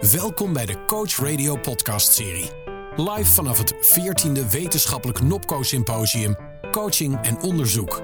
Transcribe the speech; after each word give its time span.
Welkom 0.00 0.52
bij 0.52 0.66
de 0.66 0.84
Coach 0.84 1.16
Radio 1.16 1.56
podcast 1.56 2.12
serie. 2.12 2.50
Live 2.96 3.32
vanaf 3.32 3.58
het 3.58 3.74
14e 3.74 4.50
wetenschappelijk 4.50 5.22
Nopco 5.22 5.62
Symposium 5.62 6.36
Coaching 6.70 7.18
en 7.22 7.40
Onderzoek. 7.40 8.02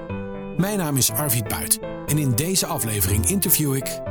Mijn 0.57 0.77
naam 0.77 0.97
is 0.97 1.11
Arvid 1.11 1.47
Buit 1.47 1.79
en 2.05 2.17
in 2.17 2.31
deze 2.31 2.65
aflevering 2.65 3.29
interview 3.29 3.75
ik 3.75 4.01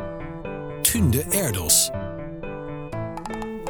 Tunde 0.83 1.23
Erdos. 1.23 1.91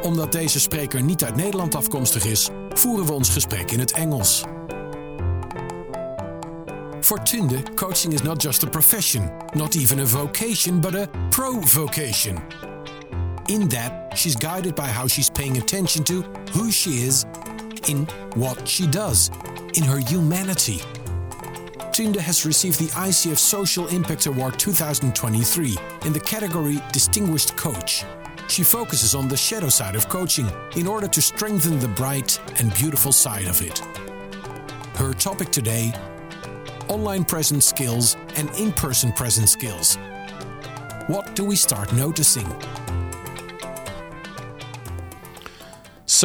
Omdat 0.01 0.31
deze 0.31 0.59
spreker 0.59 1.03
niet 1.03 1.23
uit 1.23 1.35
Nederland 1.35 1.75
afkomstig 1.75 2.25
is, 2.25 2.49
voeren 2.69 3.05
we 3.05 3.13
ons 3.13 3.29
gesprek 3.29 3.71
in 3.71 3.79
het 3.79 3.91
Engels. 3.91 4.43
For 7.01 7.23
Tunde, 7.23 7.63
coaching 7.75 8.13
is 8.13 8.21
not 8.21 8.41
just 8.41 8.63
a 8.63 8.69
profession, 8.69 9.31
not 9.53 9.75
even 9.75 9.99
a 9.99 10.05
vocation, 10.05 10.79
but 10.79 10.95
a 10.95 11.07
provocation. 11.29 12.37
In 13.45 13.67
that, 13.67 14.04
she's 14.15 14.35
guided 14.35 14.75
by 14.75 14.87
how 14.87 15.07
she's 15.07 15.29
paying 15.29 15.57
attention 15.57 16.03
to 16.05 16.21
who 16.51 16.71
she 16.71 17.03
is 17.03 17.25
in 17.87 18.05
what 18.35 18.67
she 18.67 18.87
does, 18.87 19.29
in 19.75 19.83
her 19.83 19.99
humanity. 19.99 20.81
Tünde 21.91 22.17
has 22.17 22.45
received 22.45 22.79
the 22.79 22.87
ICF 22.87 23.37
Social 23.37 23.87
Impact 23.87 24.25
Award 24.25 24.59
2023 24.59 25.77
in 26.05 26.13
the 26.13 26.19
category 26.19 26.81
Distinguished 26.91 27.55
Coach. 27.55 28.03
She 28.47 28.63
focuses 28.63 29.15
on 29.15 29.27
the 29.27 29.37
shadow 29.37 29.69
side 29.69 29.95
of 29.95 30.09
coaching 30.09 30.47
in 30.75 30.87
order 30.87 31.07
to 31.07 31.21
strengthen 31.21 31.79
the 31.79 31.87
bright 31.87 32.39
and 32.59 32.73
beautiful 32.75 33.11
side 33.11 33.47
of 33.47 33.61
it. 33.61 33.79
Her 34.97 35.13
topic 35.13 35.51
today 35.51 35.93
online 36.87 37.25
presence 37.25 37.65
skills 37.65 38.15
and 38.35 38.49
in 38.57 38.71
person 38.71 39.11
presence 39.13 39.51
skills. 39.51 39.97
What 41.07 41.35
do 41.35 41.43
we 41.43 41.55
start 41.55 41.91
noticing? 41.93 42.47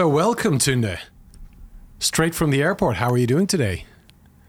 So, 0.01 0.09
welcome, 0.09 0.59
Tünde. 0.59 0.99
Straight 1.99 2.35
from 2.35 2.51
the 2.51 2.63
airport. 2.63 2.97
How 2.97 3.11
are 3.11 3.19
you 3.19 3.27
doing 3.27 3.47
today? 3.47 3.85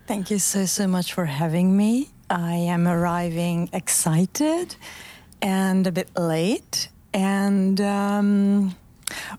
Thank 0.08 0.32
you 0.32 0.40
so, 0.40 0.66
so 0.66 0.88
much 0.88 1.12
for 1.12 1.26
having 1.26 1.76
me. 1.76 2.08
I 2.30 2.54
am 2.54 2.88
arriving 2.88 3.70
excited 3.74 4.78
and 5.42 5.86
a 5.86 5.92
bit 5.92 6.10
late 6.18 6.88
and 7.14 7.82
um, 7.82 8.78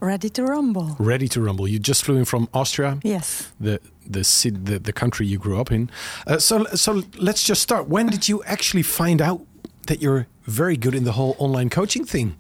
ready 0.01 0.29
to 0.29 0.45
rumble. 0.45 0.97
Ready 0.99 1.29
to 1.29 1.41
rumble. 1.41 1.67
You 1.67 1.79
just 1.79 2.05
flew 2.05 2.17
in 2.17 2.27
from 2.27 2.47
Austria. 2.53 2.99
Yes. 3.03 3.51
The 3.59 3.81
the 4.07 4.23
city, 4.23 4.59
the, 4.63 4.79
the 4.79 4.93
country 4.93 5.27
you 5.27 5.39
grew 5.39 5.59
up 5.59 5.73
in. 5.73 5.89
Uh, 6.27 6.37
so 6.37 6.65
so 6.75 7.05
let's 7.17 7.43
just 7.43 7.63
start. 7.63 7.89
When 7.89 8.09
did 8.09 8.29
you 8.29 8.45
actually 8.45 8.83
find 8.83 9.23
out 9.23 9.41
that 9.87 10.03
you're 10.03 10.27
very 10.43 10.77
good 10.77 10.95
in 10.95 11.05
the 11.05 11.13
whole 11.13 11.37
online 11.39 11.71
coaching 11.71 12.05
thing? 12.05 12.37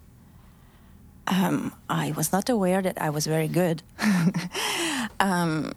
Um, 1.27 1.73
I 1.89 2.12
was 2.12 2.33
not 2.33 2.48
aware 2.48 2.83
that 2.83 3.01
I 3.01 3.11
was 3.11 3.27
very 3.27 3.48
good. 3.48 3.83
um, 5.20 5.73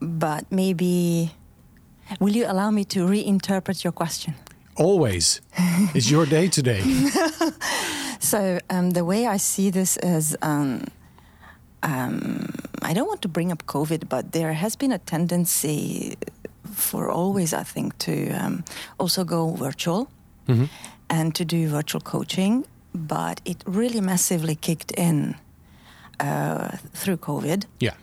but 0.00 0.50
maybe, 0.50 1.32
will 2.20 2.34
you 2.34 2.46
allow 2.46 2.70
me 2.70 2.84
to 2.86 3.06
reinterpret 3.06 3.84
your 3.84 3.92
question? 3.92 4.34
Always. 4.76 5.40
it's 5.94 6.10
your 6.10 6.26
day 6.26 6.48
today. 6.48 6.82
so, 8.20 8.58
um, 8.70 8.90
the 8.90 9.04
way 9.04 9.26
I 9.26 9.38
see 9.38 9.70
this 9.70 9.96
is 9.98 10.36
um, 10.42 10.84
um, 11.82 12.54
I 12.82 12.92
don't 12.92 13.06
want 13.06 13.22
to 13.22 13.28
bring 13.28 13.52
up 13.52 13.64
COVID, 13.66 14.08
but 14.08 14.32
there 14.32 14.52
has 14.52 14.76
been 14.76 14.92
a 14.92 14.98
tendency 14.98 16.16
for 16.72 17.08
always, 17.10 17.54
I 17.54 17.62
think, 17.62 17.96
to 17.98 18.30
um, 18.32 18.64
also 18.98 19.24
go 19.24 19.50
virtual 19.50 20.08
mm-hmm. 20.48 20.64
and 21.08 21.34
to 21.34 21.44
do 21.44 21.68
virtual 21.68 22.00
coaching 22.00 22.64
but 22.96 23.40
it 23.44 23.62
really 23.66 24.00
massively 24.00 24.54
kicked 24.54 24.92
in 24.92 25.36
uh, 26.20 26.76
through 26.94 27.18
COVID. 27.18 27.64
Yeah. 27.80 27.94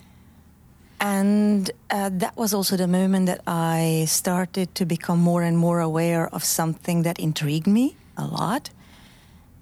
And 1.00 1.70
uh, 1.92 2.10
that 2.14 2.38
was 2.38 2.54
also 2.54 2.78
the 2.78 2.88
moment 2.88 3.26
that 3.26 3.42
I 3.46 4.06
started 4.08 4.74
to 4.76 4.86
become 4.86 5.20
more 5.20 5.44
and 5.44 5.58
more 5.58 5.82
aware 5.82 6.34
of 6.34 6.44
something 6.44 7.04
that 7.04 7.20
intrigued 7.20 7.68
me 7.68 7.98
a 8.16 8.26
lot. 8.26 8.70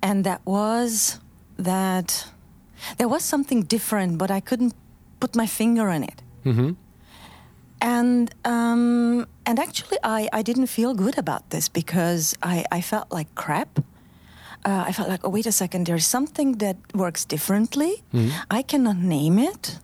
And 0.03 0.23
that 0.23 0.41
was 0.45 1.19
that 1.57 2.27
there 2.97 3.07
was 3.07 3.23
something 3.23 3.63
different, 3.63 4.17
but 4.17 4.29
I 4.29 4.39
couldn't 4.39 4.73
put 5.19 5.35
my 5.35 5.47
finger 5.47 5.89
on 5.89 6.03
it. 6.03 6.21
Mm-hmm. 6.45 6.71
And 7.81 8.35
um, 8.45 9.25
and 9.45 9.59
actually, 9.59 9.97
I, 10.03 10.29
I 10.31 10.43
didn't 10.43 10.67
feel 10.67 10.93
good 10.93 11.17
about 11.17 11.49
this 11.49 11.67
because 11.69 12.35
I, 12.43 12.65
I 12.71 12.81
felt 12.81 13.11
like 13.11 13.33
crap 13.33 13.79
uh, 14.65 14.83
I 14.87 14.91
felt 14.91 15.09
like, 15.09 15.21
oh, 15.23 15.29
wait 15.29 15.45
a 15.45 15.51
second, 15.51 15.87
there's 15.87 16.05
something 16.05 16.57
that 16.57 16.77
works 16.93 17.25
differently. 17.25 18.03
Mm-hmm. 18.13 18.29
I 18.49 18.61
cannot 18.61 18.97
name 18.97 19.39
it. 19.39 19.79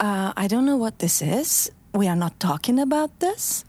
Uh, 0.00 0.32
I 0.36 0.46
don't 0.46 0.64
know 0.64 0.76
what 0.76 0.98
this 0.98 1.20
is. 1.20 1.70
We 1.92 2.08
are 2.08 2.16
not 2.16 2.38
talking 2.38 2.78
about 2.78 3.20
this. 3.20 3.64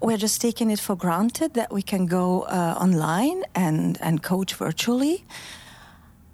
We're 0.00 0.16
just 0.16 0.40
taking 0.40 0.70
it 0.70 0.80
for 0.80 0.96
granted 0.96 1.54
that 1.54 1.72
we 1.72 1.82
can 1.82 2.06
go 2.06 2.42
uh, 2.42 2.74
online 2.80 3.44
and, 3.54 3.98
and 4.00 4.22
coach 4.22 4.54
virtually. 4.54 5.24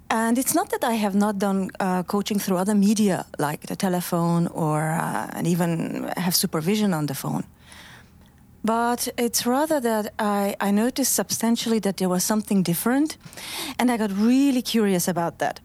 And 0.09 0.39
it's 0.39 0.55
not 0.55 0.71
that 0.71 0.85
I 0.85 0.95
have 0.95 1.15
not 1.15 1.39
done 1.39 1.71
uh, 1.81 2.03
coaching 2.05 2.39
through 2.39 2.59
other 2.59 2.75
media 2.75 3.27
like 3.39 3.67
the 3.67 3.77
telephone 3.77 4.47
or 4.49 4.91
uh, 4.91 5.31
and 5.33 5.47
even 5.47 6.11
have 6.17 6.37
supervision 6.37 6.95
on 6.95 7.07
the 7.07 7.15
phone. 7.15 7.45
But 8.65 9.09
it's 9.19 9.45
rather 9.45 9.79
that 9.81 10.15
I, 10.19 10.57
I 10.59 10.71
noticed 10.71 11.13
substantially 11.13 11.79
that 11.81 11.99
there 11.99 12.09
was 12.09 12.25
something 12.25 12.63
different, 12.63 13.19
and 13.79 13.91
I 13.91 13.99
got 13.99 14.11
really 14.13 14.63
curious 14.63 15.07
about 15.07 15.39
that. 15.39 15.61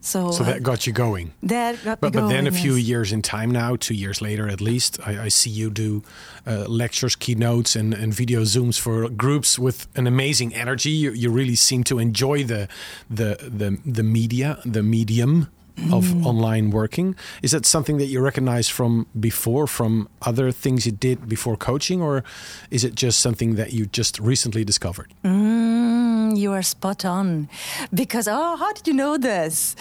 So, 0.00 0.30
so 0.30 0.44
that 0.44 0.62
got 0.62 0.86
you 0.86 0.92
going. 0.92 1.32
That 1.42 1.84
got 1.84 2.00
but, 2.00 2.14
me 2.14 2.20
but 2.20 2.28
then 2.28 2.46
a 2.46 2.52
few 2.52 2.74
yes. 2.74 2.86
years 2.86 3.12
in 3.12 3.20
time 3.20 3.50
now, 3.50 3.74
two 3.74 3.94
years 3.94 4.22
later 4.22 4.48
at 4.48 4.60
least, 4.60 5.00
I, 5.04 5.24
I 5.24 5.28
see 5.28 5.50
you 5.50 5.70
do 5.70 6.04
uh, 6.46 6.66
lectures, 6.68 7.16
keynotes, 7.16 7.74
and, 7.74 7.92
and 7.92 8.14
video 8.14 8.42
zooms 8.42 8.78
for 8.78 9.08
groups 9.08 9.58
with 9.58 9.88
an 9.96 10.06
amazing 10.06 10.54
energy. 10.54 10.90
You, 10.90 11.10
you 11.10 11.30
really 11.30 11.56
seem 11.56 11.82
to 11.84 11.98
enjoy 11.98 12.44
the 12.44 12.68
the 13.10 13.38
the 13.42 13.78
the 13.84 14.04
media, 14.04 14.60
the 14.64 14.84
medium 14.84 15.48
of 15.92 16.04
mm. 16.04 16.24
online 16.24 16.70
working. 16.70 17.14
Is 17.42 17.50
that 17.52 17.64
something 17.66 17.98
that 17.98 18.06
you 18.06 18.20
recognize 18.20 18.68
from 18.68 19.06
before, 19.18 19.66
from 19.66 20.08
other 20.22 20.50
things 20.52 20.86
you 20.86 20.92
did 20.92 21.28
before 21.28 21.56
coaching, 21.56 22.02
or 22.02 22.24
is 22.70 22.84
it 22.84 22.94
just 22.94 23.20
something 23.20 23.56
that 23.56 23.72
you 23.72 23.86
just 23.86 24.18
recently 24.18 24.64
discovered? 24.64 25.12
Mm, 25.24 26.36
you 26.36 26.52
are 26.52 26.62
spot 26.62 27.04
on. 27.04 27.48
Because, 27.92 28.28
oh, 28.28 28.56
how 28.56 28.72
did 28.72 28.86
you 28.86 28.94
know 28.94 29.16
this? 29.16 29.76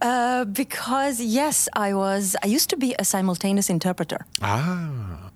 Uh, 0.00 0.44
because, 0.44 1.20
yes, 1.20 1.68
I 1.72 1.94
was, 1.94 2.36
I 2.42 2.46
used 2.46 2.70
to 2.70 2.76
be 2.76 2.94
a 2.98 3.04
simultaneous 3.04 3.70
interpreter. 3.70 4.26
Ah. 4.42 5.30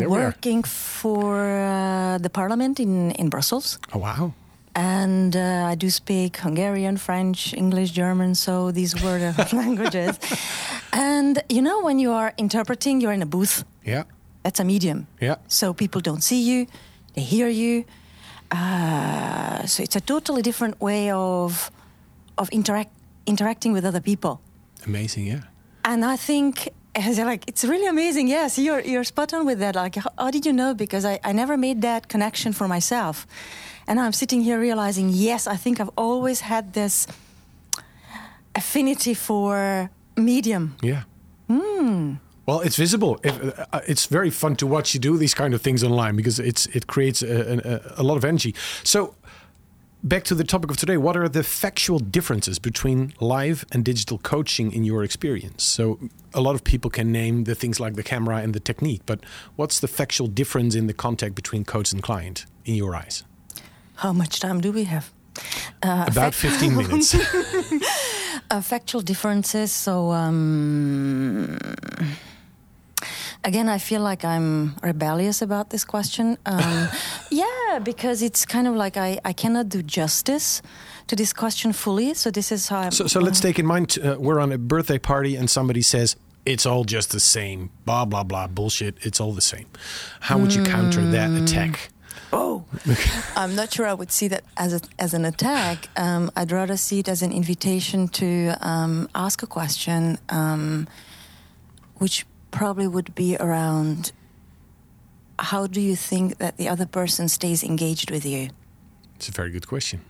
Working 0.00 0.62
for 0.62 1.34
uh, 1.58 2.18
the 2.18 2.30
parliament 2.30 2.78
in, 2.78 3.10
in 3.12 3.28
Brussels. 3.28 3.78
Oh, 3.92 3.98
wow 3.98 4.32
and 4.78 5.34
uh, 5.34 5.72
I 5.72 5.74
do 5.74 5.90
speak 5.90 6.36
Hungarian, 6.36 6.98
French, 6.98 7.52
English, 7.52 7.90
German, 7.90 8.36
so 8.36 8.70
these 8.70 8.94
were 9.02 9.18
the 9.18 9.48
languages. 9.52 10.18
And 10.92 11.42
you 11.48 11.62
know, 11.62 11.82
when 11.82 11.98
you 11.98 12.12
are 12.12 12.32
interpreting, 12.36 13.00
you're 13.00 13.12
in 13.12 13.22
a 13.22 13.26
booth. 13.26 13.64
Yeah. 13.84 14.04
That's 14.44 14.60
a 14.60 14.64
medium. 14.64 15.08
Yeah. 15.20 15.36
So 15.48 15.74
people 15.74 16.00
don't 16.00 16.22
see 16.22 16.40
you, 16.40 16.66
they 17.14 17.22
hear 17.22 17.48
you. 17.48 17.84
Uh, 18.52 19.66
so 19.66 19.82
it's 19.82 19.96
a 19.96 20.00
totally 20.00 20.42
different 20.42 20.80
way 20.80 21.10
of 21.10 21.70
of 22.36 22.48
interact 22.50 22.92
interacting 23.26 23.72
with 23.72 23.84
other 23.84 24.00
people. 24.00 24.40
Amazing, 24.86 25.26
yeah. 25.26 25.40
And 25.84 26.04
I 26.04 26.16
think 26.16 26.68
like 27.18 27.42
it's 27.48 27.64
really 27.64 27.88
amazing. 27.88 28.28
Yes, 28.28 28.58
you're 28.58 28.80
you're 28.80 29.04
spot 29.04 29.34
on 29.34 29.44
with 29.44 29.58
that. 29.58 29.74
Like, 29.74 29.96
how, 29.96 30.10
how 30.16 30.30
did 30.30 30.46
you 30.46 30.52
know? 30.52 30.72
Because 30.72 31.04
I, 31.04 31.18
I 31.24 31.32
never 31.32 31.56
made 31.56 31.82
that 31.82 32.06
connection 32.08 32.52
for 32.52 32.68
myself. 32.68 33.26
And 33.88 33.98
I'm 33.98 34.12
sitting 34.12 34.42
here 34.42 34.60
realizing, 34.60 35.08
yes, 35.08 35.46
I 35.46 35.56
think 35.56 35.80
I've 35.80 35.90
always 35.96 36.42
had 36.42 36.74
this 36.74 37.06
affinity 38.54 39.14
for 39.14 39.88
medium. 40.14 40.76
Yeah. 40.82 41.04
Mm. 41.48 42.20
Well, 42.44 42.60
it's 42.60 42.76
visible. 42.76 43.18
It, 43.24 43.32
uh, 43.72 43.80
it's 43.88 44.04
very 44.04 44.28
fun 44.28 44.56
to 44.56 44.66
watch 44.66 44.92
you 44.92 45.00
do 45.00 45.16
these 45.16 45.32
kind 45.32 45.54
of 45.54 45.62
things 45.62 45.82
online 45.82 46.16
because 46.16 46.38
it's 46.38 46.66
it 46.66 46.86
creates 46.86 47.22
a, 47.22 47.92
a, 47.96 48.02
a, 48.02 48.04
lot 48.04 48.18
of 48.18 48.26
energy. 48.26 48.54
So, 48.84 49.14
back 50.02 50.24
to 50.24 50.34
the 50.34 50.44
topic 50.44 50.70
of 50.70 50.76
today. 50.76 50.98
What 50.98 51.16
are 51.16 51.28
the 51.28 51.42
factual 51.42 51.98
differences 51.98 52.58
between 52.58 53.14
live 53.20 53.64
and 53.72 53.84
digital 53.86 54.18
coaching 54.18 54.70
in 54.70 54.84
your 54.84 55.02
experience? 55.02 55.64
So, 55.64 55.98
a 56.34 56.42
lot 56.42 56.54
of 56.54 56.62
people 56.62 56.90
can 56.90 57.10
name 57.10 57.44
the 57.44 57.54
things 57.54 57.80
like 57.80 57.94
the 57.94 58.02
camera 58.02 58.36
and 58.36 58.54
the 58.54 58.60
technique, 58.60 59.02
but 59.06 59.20
what's 59.56 59.80
the 59.80 59.88
factual 59.88 60.26
difference 60.26 60.74
in 60.74 60.88
the 60.88 60.94
contact 60.94 61.34
between 61.34 61.64
coach 61.64 61.92
and 61.92 62.02
client 62.02 62.44
in 62.66 62.74
your 62.74 62.94
eyes? 62.94 63.24
How 63.98 64.12
much 64.12 64.38
time 64.40 64.60
do 64.60 64.70
we 64.72 64.84
have? 64.84 65.10
Uh, 65.82 66.04
About 66.06 66.34
15 66.34 66.76
minutes. 66.82 67.14
uh, 68.50 68.60
factual 68.60 69.00
differences. 69.02 69.72
So, 69.72 70.12
um, 70.12 71.58
again, 73.44 73.68
I 73.68 73.78
feel 73.78 74.00
like 74.00 74.24
I'm 74.24 74.74
rebellious 74.82 75.42
about 75.42 75.70
this 75.70 75.84
question. 75.84 76.38
Um, 76.46 76.88
yeah, 77.30 77.80
because 77.82 78.22
it's 78.22 78.46
kind 78.46 78.66
of 78.68 78.74
like 78.76 78.96
I, 78.96 79.18
I 79.24 79.32
cannot 79.32 79.68
do 79.68 79.82
justice 79.82 80.62
to 81.08 81.16
this 81.16 81.32
question 81.32 81.72
fully. 81.72 82.14
So 82.14 82.30
this 82.30 82.52
is 82.52 82.68
how. 82.68 82.78
I'm, 82.80 82.90
So, 82.92 83.06
so 83.08 83.20
let's 83.20 83.40
take 83.40 83.58
in 83.58 83.66
mind 83.66 83.98
uh, 83.98 84.16
we're 84.18 84.38
on 84.40 84.52
a 84.52 84.58
birthday 84.58 84.98
party 84.98 85.36
and 85.36 85.50
somebody 85.50 85.82
says 85.82 86.16
it's 86.46 86.66
all 86.66 86.84
just 86.84 87.10
the 87.10 87.20
same, 87.20 87.70
blah 87.84 88.04
blah 88.04 88.22
blah, 88.24 88.46
bullshit. 88.46 88.94
It's 89.04 89.20
all 89.20 89.32
the 89.32 89.42
same. 89.42 89.66
How 90.20 90.38
would 90.38 90.54
you 90.54 90.62
counter 90.62 91.02
that 91.10 91.30
attack? 91.42 91.90
Oh, 92.32 92.64
I'm 93.36 93.54
not 93.54 93.72
sure 93.72 93.86
I 93.86 93.94
would 93.94 94.10
see 94.10 94.28
that 94.28 94.44
as 94.56 94.72
a, 94.74 94.80
as 94.98 95.14
an 95.14 95.24
attack. 95.24 95.88
Um, 95.96 96.30
I'd 96.36 96.52
rather 96.52 96.76
see 96.76 97.00
it 97.00 97.08
as 97.08 97.22
an 97.22 97.32
invitation 97.32 98.08
to 98.08 98.54
um, 98.60 99.08
ask 99.14 99.42
a 99.42 99.46
question, 99.46 100.18
um, 100.28 100.88
which 101.96 102.26
probably 102.50 102.86
would 102.86 103.14
be 103.14 103.36
around 103.36 104.12
how 105.38 105.66
do 105.66 105.80
you 105.80 105.94
think 105.94 106.38
that 106.38 106.56
the 106.56 106.68
other 106.68 106.86
person 106.86 107.28
stays 107.28 107.62
engaged 107.62 108.10
with 108.10 108.26
you? 108.26 108.50
It's 109.16 109.28
a 109.28 109.32
very 109.32 109.50
good 109.50 109.66
question. 109.66 110.00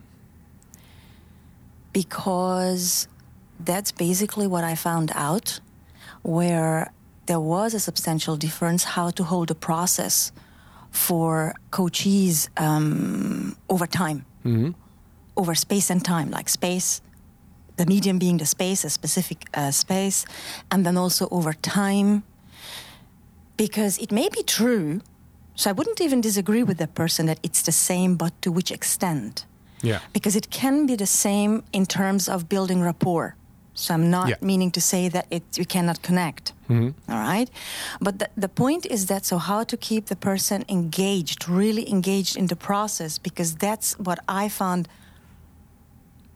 Because 1.93 3.07
that's 3.59 3.91
basically 3.91 4.47
what 4.47 4.63
I 4.63 4.75
found 4.75 5.11
out, 5.15 5.59
where 6.21 6.91
there 7.25 7.39
was 7.39 7.73
a 7.73 7.79
substantial 7.79 8.37
difference 8.37 8.83
how 8.83 9.11
to 9.11 9.23
hold 9.23 9.51
a 9.51 9.55
process 9.55 10.31
for 10.91 11.53
coaches 11.71 12.49
um, 12.57 13.55
over 13.69 13.87
time, 13.87 14.25
over 15.35 15.55
space 15.55 15.89
and 15.89 16.03
time, 16.03 16.29
like 16.31 16.49
space, 16.49 17.01
the 17.77 17.85
medium 17.85 18.19
being 18.19 18.37
the 18.37 18.45
space, 18.45 18.83
a 18.83 18.89
specific 18.89 19.47
uh, 19.53 19.71
space, 19.71 20.25
and 20.71 20.85
then 20.85 20.97
also 20.97 21.27
over 21.31 21.53
time. 21.53 22.23
Because 23.55 23.97
it 23.99 24.11
may 24.11 24.29
be 24.29 24.43
true, 24.43 25.01
so 25.55 25.69
I 25.69 25.73
wouldn't 25.73 26.01
even 26.01 26.21
disagree 26.21 26.63
with 26.63 26.77
the 26.77 26.87
person 26.87 27.25
that 27.25 27.39
it's 27.43 27.61
the 27.61 27.71
same, 27.71 28.15
but 28.15 28.33
to 28.41 28.51
which 28.51 28.71
extent? 28.71 29.45
Yeah. 29.81 29.99
Because 30.13 30.35
it 30.35 30.49
can 30.49 30.85
be 30.85 30.95
the 30.95 31.05
same 31.05 31.63
in 31.71 31.85
terms 31.85 32.27
of 32.29 32.47
building 32.47 32.81
rapport. 32.81 33.35
So 33.83 33.93
I'm 33.95 34.09
not 34.09 34.27
Yeah. 34.27 34.37
meaning 34.41 34.71
to 34.71 34.81
say 34.81 35.09
that 35.09 35.25
it 35.29 35.43
you 35.59 35.65
cannot 35.65 35.97
connect. 36.07 36.53
All 37.11 37.19
right, 37.31 37.49
but 38.05 38.13
the, 38.19 38.27
the 38.43 38.47
point 38.63 38.85
is 38.85 39.05
that 39.07 39.25
so 39.25 39.37
how 39.39 39.63
to 39.71 39.75
keep 39.77 40.03
the 40.05 40.15
person 40.15 40.63
engaged, 40.67 41.39
really 41.49 41.85
engaged 41.89 42.37
in 42.37 42.47
the 42.47 42.55
process, 42.55 43.19
because 43.27 43.55
that's 43.55 43.87
what 44.07 44.19
I 44.43 44.49
found 44.49 44.87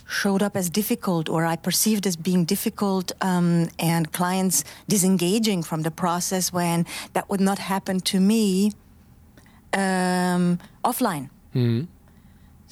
showed 0.08 0.42
up 0.44 0.56
as 0.56 0.70
difficult, 0.70 1.30
or 1.30 1.46
I 1.54 1.56
perceived 1.56 2.06
as 2.08 2.16
being 2.16 2.46
difficult, 2.46 3.12
um, 3.22 3.68
and 3.80 4.12
clients 4.12 4.64
disengaging 4.88 5.64
from 5.64 5.84
the 5.84 5.92
process 5.92 6.52
when 6.52 6.86
that 7.14 7.26
would 7.30 7.42
not 7.50 7.60
happen 7.60 8.00
to 8.12 8.20
me 8.20 8.72
um, 9.74 10.58
offline. 10.84 11.30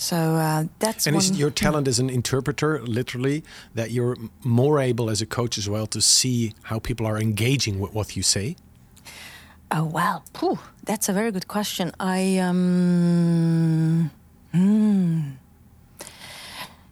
So 0.02 0.16
uh, 0.16 0.64
that's 0.80 1.06
And 1.06 1.16
is 1.16 1.38
your 1.38 1.52
talent 1.52 1.88
as 1.88 2.00
an 2.00 2.10
interpreter 2.10 2.82
literally 2.82 3.44
that 3.76 3.92
you're 3.92 4.18
more 4.44 4.80
able 4.80 5.12
as 5.12 5.22
a 5.22 5.28
coach 5.28 5.60
as 5.60 5.70
well 5.70 5.86
to 5.86 6.02
see 6.02 6.54
how 6.64 6.80
people 6.80 7.06
are 7.06 7.20
engaging 7.20 7.80
with 7.80 7.94
what 7.94 8.16
you 8.16 8.24
say? 8.24 8.56
Oh 9.70 9.84
well, 9.86 10.24
phew, 10.34 10.58
that's 10.84 11.08
a 11.08 11.14
very 11.14 11.32
good 11.32 11.48
question. 11.48 11.92
I 12.00 12.40
um, 12.40 14.10
hmm. 14.52 15.20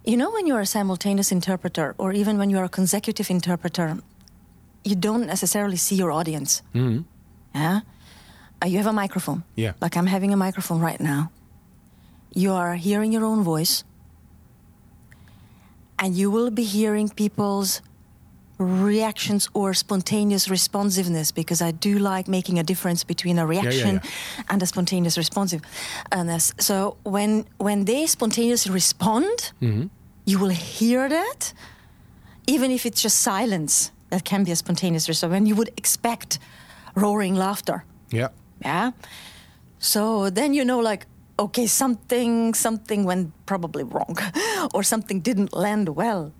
you 0.05 0.15
know, 0.15 0.29
when 0.29 0.45
you're 0.45 0.62
a 0.62 0.67
simultaneous 0.67 1.31
interpreter, 1.31 1.95
or 1.97 2.13
even 2.13 2.38
when 2.38 2.51
you're 2.51 2.63
a 2.63 2.69
consecutive 2.69 3.31
interpreter, 3.31 3.97
you 4.83 4.95
don't 4.95 5.25
necessarily 5.25 5.77
see 5.77 5.95
your 5.95 6.12
audience. 6.12 6.62
Yeah, 7.55 7.79
uh, 8.62 8.67
you 8.67 8.77
have 8.77 8.85
a 8.88 8.94
microphone. 8.94 9.44
Yeah. 9.55 9.73
like 9.81 9.97
I'm 9.97 10.05
having 10.05 10.31
a 10.31 10.38
microphone 10.38 10.79
right 10.79 11.01
now. 11.01 11.31
You 12.33 12.53
are 12.53 12.75
hearing 12.75 13.11
your 13.11 13.25
own 13.25 13.43
voice, 13.43 13.83
and 15.97 16.15
you 16.15 16.31
will 16.31 16.51
be 16.51 16.63
hearing 16.63 17.09
people's 17.09 17.81
reactions 18.57 19.49
or 19.53 19.73
spontaneous 19.73 20.49
responsiveness 20.49 21.31
because 21.31 21.61
I 21.61 21.71
do 21.71 21.97
like 21.97 22.27
making 22.27 22.59
a 22.59 22.63
difference 22.63 23.05
between 23.05 23.39
a 23.39 23.45
reaction 23.47 24.01
yeah. 24.03 24.43
and 24.49 24.61
a 24.61 24.65
spontaneous 24.65 25.17
responsiveness. 25.17 26.53
So 26.59 26.97
when 27.03 27.45
when 27.57 27.85
they 27.85 28.05
spontaneously 28.07 28.71
respond, 28.73 29.53
Mm-hmm. 29.61 29.87
you 30.25 30.39
will 30.39 30.49
hear 30.53 31.09
that, 31.09 31.53
even 32.47 32.71
if 32.71 32.85
it's 32.85 33.01
just 33.01 33.17
silence. 33.21 33.91
That 34.09 34.23
can 34.23 34.43
be 34.43 34.51
a 34.51 34.55
spontaneous 34.55 35.07
response. 35.07 35.31
When 35.31 35.45
you 35.45 35.55
would 35.55 35.69
expect 35.77 36.39
roaring 36.95 37.35
laughter, 37.35 37.83
Yeah. 38.11 38.29
yeah. 38.65 38.91
So 39.79 40.29
then 40.31 40.53
you 40.53 40.65
know, 40.65 40.79
like, 40.79 41.05
okay, 41.39 41.65
something 41.68 42.53
something 42.53 43.06
went 43.06 43.31
probably 43.45 43.83
wrong, 43.83 44.18
or 44.74 44.83
something 44.83 45.21
didn't 45.21 45.53
land 45.53 45.89
well. 45.89 46.31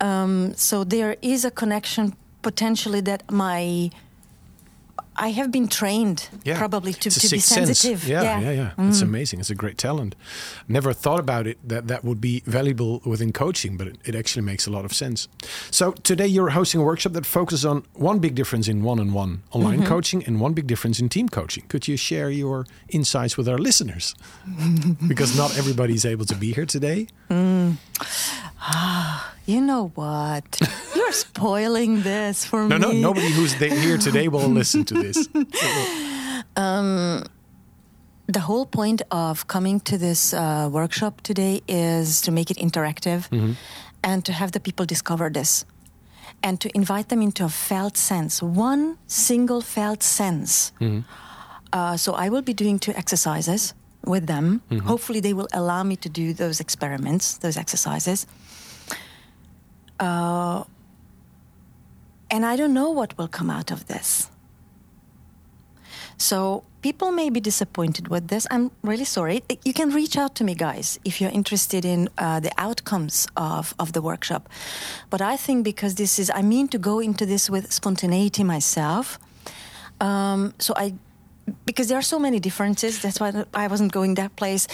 Um, 0.00 0.54
so 0.54 0.84
there 0.84 1.16
is 1.20 1.44
a 1.44 1.50
connection 1.50 2.14
potentially 2.42 3.00
that 3.02 3.28
my 3.30 3.90
I 5.20 5.30
have 5.32 5.50
been 5.50 5.66
trained 5.68 6.28
Yeah. 6.44 6.58
probably 6.58 6.92
to, 6.92 7.10
to 7.10 7.20
be 7.20 7.28
sixth 7.28 7.48
sense. 7.48 7.66
sensitive. 7.80 8.06
Yeah, 8.08 8.22
yeah, 8.22 8.40
yeah. 8.40 8.72
yeah. 8.78 8.88
It's 8.88 9.00
amazing. 9.02 9.40
It's 9.40 9.50
a 9.50 9.54
great 9.54 9.76
talent. 9.76 10.14
Never 10.68 10.92
thought 10.92 11.18
about 11.20 11.46
it 11.46 11.58
that 11.68 11.88
that 11.88 12.04
would 12.04 12.20
be 12.20 12.42
valuable 12.46 13.00
within 13.04 13.32
coaching, 13.32 13.76
but 13.76 13.88
it, 13.88 13.96
it 14.04 14.14
actually 14.14 14.42
makes 14.42 14.66
a 14.66 14.70
lot 14.70 14.84
of 14.84 14.92
sense. 14.92 15.26
So 15.70 15.92
today 16.04 16.26
you're 16.26 16.50
hosting 16.50 16.80
a 16.80 16.84
workshop 16.84 17.12
that 17.14 17.26
focuses 17.26 17.64
on 17.66 17.82
one 17.94 18.18
big 18.20 18.34
difference 18.36 18.68
in 18.68 18.82
one-on-one 18.84 19.42
online 19.50 19.78
Mm-hmm. 19.80 19.88
coaching 19.88 20.24
and 20.24 20.40
one 20.40 20.52
big 20.54 20.66
difference 20.66 21.00
in 21.00 21.08
team 21.08 21.28
coaching. 21.28 21.64
Could 21.68 21.88
you 21.88 21.96
share 21.96 22.30
your 22.30 22.66
insights 22.88 23.36
with 23.36 23.48
our 23.48 23.58
listeners? 23.58 24.14
because 25.08 25.36
not 25.36 25.56
everybody 25.58 25.94
is 25.94 26.04
able 26.04 26.26
to 26.26 26.34
be 26.36 26.52
here 26.52 26.66
today. 26.66 27.08
You 29.48 29.62
know 29.62 29.92
what? 29.94 30.60
You're 30.94 31.10
spoiling 31.26 32.02
this 32.02 32.44
for 32.44 32.68
No, 32.68 32.76
me. 32.76 32.78
no, 32.84 32.92
no, 32.92 33.00
nobody 33.00 33.30
who's 33.30 33.54
here 33.54 33.96
today 33.96 34.28
will 34.28 34.46
listen 34.60 34.84
to 34.84 34.94
this. 34.94 35.26
the 36.54 38.40
whole 38.40 38.66
point 38.66 39.00
of 39.10 39.46
coming 39.46 39.80
to 39.80 39.96
this 39.96 40.34
uh, 40.34 40.68
workshop 40.70 41.22
today 41.22 41.62
is 41.66 42.20
to 42.20 42.30
make 42.30 42.50
it 42.50 42.58
interactive 42.58 43.26
and 44.04 44.22
to 44.26 44.32
have 44.34 44.52
the 44.52 44.60
people 44.60 44.84
discover 44.84 45.30
this 45.30 45.64
and 46.42 46.60
to 46.60 46.68
invite 46.74 47.08
them 47.08 47.22
into 47.22 47.42
a 47.44 47.48
felt 47.48 47.96
sense, 47.96 48.42
one 48.42 48.98
single 49.06 49.62
felt 49.62 50.02
sense. 50.02 50.72
Uh, 51.72 51.96
so 51.96 52.12
I 52.12 52.28
will 52.28 52.42
be 52.42 52.52
doing 52.52 52.78
two 52.78 52.92
exercises 52.92 53.72
with 54.04 54.26
them. 54.26 54.60
Hopefully, 54.84 55.20
they 55.20 55.32
will 55.32 55.48
allow 55.54 55.82
me 55.84 55.96
to 55.96 56.10
do 56.10 56.34
those 56.34 56.60
experiments, 56.60 57.38
those 57.38 57.56
exercises. 57.56 58.26
Uh, 59.98 60.64
and 62.30 62.44
I 62.44 62.56
don't 62.56 62.74
know 62.74 62.90
what 62.90 63.16
will 63.18 63.28
come 63.28 63.50
out 63.50 63.70
of 63.70 63.86
this. 63.86 64.30
So 66.18 66.64
people 66.82 67.12
may 67.12 67.30
be 67.30 67.40
disappointed 67.40 68.08
with 68.08 68.28
this. 68.28 68.46
I'm 68.50 68.70
really 68.82 69.04
sorry. 69.04 69.42
You 69.64 69.72
can 69.72 69.90
reach 69.90 70.16
out 70.16 70.34
to 70.36 70.44
me, 70.44 70.54
guys, 70.54 70.98
if 71.04 71.20
you're 71.20 71.30
interested 71.30 71.84
in 71.84 72.08
uh, 72.18 72.40
the 72.40 72.50
outcomes 72.58 73.28
of, 73.36 73.74
of 73.78 73.92
the 73.92 74.02
workshop. 74.02 74.48
But 75.10 75.20
I 75.20 75.36
think 75.36 75.64
because 75.64 75.94
this 75.94 76.18
is, 76.18 76.30
I 76.34 76.42
mean 76.42 76.68
to 76.68 76.78
go 76.78 76.98
into 76.98 77.24
this 77.24 77.48
with 77.48 77.72
spontaneity 77.72 78.42
myself. 78.44 79.18
Um, 80.00 80.54
so 80.58 80.74
I, 80.76 80.94
because 81.64 81.88
there 81.88 81.98
are 81.98 82.02
so 82.02 82.18
many 82.18 82.40
differences, 82.40 83.00
that's 83.00 83.20
why 83.20 83.44
I 83.54 83.68
wasn't 83.68 83.92
going 83.92 84.14
that 84.14 84.34
place. 84.36 84.66